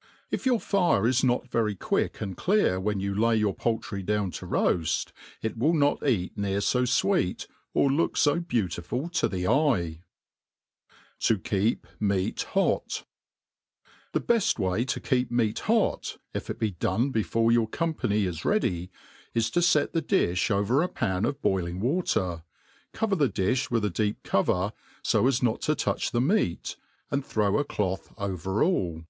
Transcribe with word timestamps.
''IF 0.30 0.46
your 0.46 0.60
fire 0.60 1.06
is 1.06 1.22
not 1.22 1.50
very 1.50 1.74
quick 1.74 2.22
and 2.22 2.38
clear 2.38 2.80
whea 2.80 2.94
yote 2.94 3.18
lay 3.20 3.38
yoiif 3.38 3.58
poultry 3.58 4.02
down 4.02 4.30
to 4.30 4.46
roaft, 4.46 5.12
it 5.42 5.58
wUl 5.58 5.74
not 5.74 6.00
eatftear 6.00 6.66
fo 6.72 6.82
fweet, 6.84 7.46
or 7.74 7.92
look 7.92 8.16
fo 8.16 8.40
besuttful 8.40 9.12
to 9.12 9.28
the 9.28 9.46
eye. 9.46 10.00
TV 11.20 11.48
hep 11.48 11.86
Medt 12.00 12.46
Uu 12.56 12.80
.THp 12.80 13.04
bcft 14.20 14.58
way 14.58 14.86
to 14.86 15.00
keep 15.00 15.30
meat 15.30 15.58
hot, 15.58 16.16
if 16.32 16.48
it 16.48 16.58
be 16.58 16.72
rforie 16.72 17.12
before 17.12 17.50
ydctf 17.50 17.70
company 17.70 18.24
IS 18.24 18.46
rea<iyj 18.46 18.88
is 19.34 19.50
to 19.50 19.60
fct 19.60 19.92
the 19.92 20.00
diflx 20.00 20.50
over 20.50 20.82
a 20.82 20.88
pan 20.88 21.26
of 21.26 21.42
boili% 21.42 21.82
Wat^r, 21.82 22.42
GQver 22.94 23.18
the 23.18 23.28
dilh 23.28 23.70
with 23.70 23.84
a 23.84 23.90
deep 23.90 24.22
cover, 24.22 24.72
fo 25.04 25.26
as 25.26 25.42
mi 25.42 25.50
tb 25.50 25.76
touch 25.76 26.10
tie 26.10 26.18
tftciif 26.20 26.76
and 27.10 27.22
throw 27.22 27.58
a.cloA 27.58 27.98
over 28.16 28.62
all. 28.64 29.04